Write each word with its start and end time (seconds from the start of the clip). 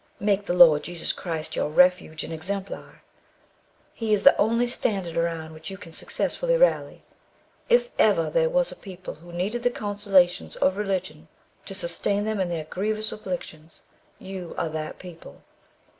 Make 0.19 0.47
the 0.47 0.55
Lord 0.55 0.81
Jesus 0.81 1.13
Christ 1.13 1.55
your 1.55 1.69
refuge 1.69 2.23
and 2.23 2.33
exemplar. 2.33 3.03
His 3.93 4.21
is 4.21 4.23
the 4.23 4.35
only 4.37 4.65
standard 4.65 5.15
around 5.15 5.53
which 5.53 5.69
you 5.69 5.77
can 5.77 5.91
successfully 5.91 6.57
rally. 6.57 7.03
If 7.69 7.91
ever 7.99 8.31
there 8.31 8.49
was 8.49 8.71
a 8.71 8.75
people 8.75 9.13
who 9.13 9.31
needed 9.31 9.61
the 9.61 9.69
consolations 9.69 10.55
of 10.55 10.75
religion 10.77 11.27
to 11.65 11.75
sustain 11.75 12.23
them 12.23 12.39
in 12.39 12.49
their 12.49 12.63
grievous 12.65 13.11
afflictions, 13.11 13.83
you 14.17 14.55
are 14.57 14.69
that 14.69 14.97
people. 14.97 15.43